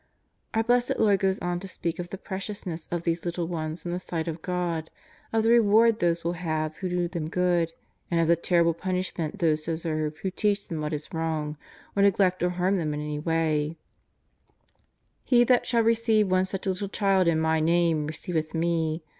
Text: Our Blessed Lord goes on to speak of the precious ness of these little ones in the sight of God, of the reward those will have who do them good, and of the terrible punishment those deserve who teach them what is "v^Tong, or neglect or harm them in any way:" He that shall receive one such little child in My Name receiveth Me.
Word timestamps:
Our 0.55 0.63
Blessed 0.63 0.97
Lord 0.97 1.19
goes 1.19 1.37
on 1.41 1.59
to 1.59 1.67
speak 1.67 1.99
of 1.99 2.09
the 2.09 2.17
precious 2.17 2.65
ness 2.65 2.87
of 2.89 3.03
these 3.03 3.23
little 3.23 3.47
ones 3.47 3.85
in 3.85 3.91
the 3.91 3.99
sight 3.99 4.27
of 4.27 4.41
God, 4.41 4.89
of 5.31 5.43
the 5.43 5.51
reward 5.51 5.99
those 5.99 6.23
will 6.23 6.33
have 6.33 6.75
who 6.77 6.89
do 6.89 7.07
them 7.07 7.29
good, 7.29 7.73
and 8.09 8.19
of 8.19 8.27
the 8.27 8.35
terrible 8.35 8.73
punishment 8.73 9.37
those 9.37 9.63
deserve 9.65 10.17
who 10.23 10.31
teach 10.31 10.67
them 10.67 10.81
what 10.81 10.91
is 10.93 11.07
"v^Tong, 11.09 11.55
or 11.95 12.01
neglect 12.01 12.41
or 12.41 12.49
harm 12.49 12.77
them 12.77 12.95
in 12.95 12.99
any 12.99 13.19
way:" 13.19 13.77
He 15.23 15.43
that 15.43 15.67
shall 15.67 15.83
receive 15.83 16.31
one 16.31 16.45
such 16.45 16.65
little 16.65 16.89
child 16.89 17.27
in 17.27 17.39
My 17.39 17.59
Name 17.59 18.07
receiveth 18.07 18.55
Me. 18.55 19.03